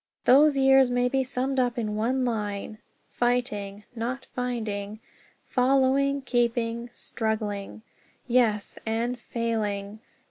Those 0.25 0.57
years 0.57 0.89
may 0.89 1.07
be 1.09 1.23
summed 1.23 1.59
up 1.59 1.77
in 1.77 1.95
one 1.95 2.25
line: 2.25 2.79
"Fighting 3.11 3.83
(not 3.95 4.25
finding), 4.33 4.99
following, 5.45 6.23
keeping, 6.23 6.89
struggling." 6.91 7.83
Yes, 8.25 8.79
and 8.83 9.19
failing! 9.19 9.99